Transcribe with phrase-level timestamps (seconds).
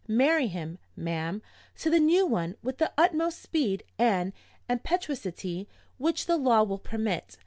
[0.07, 1.43] Marry him, ma'am,
[1.77, 4.33] to the new one with the utmost speed and
[4.67, 7.37] impetuosity which the law will permit.'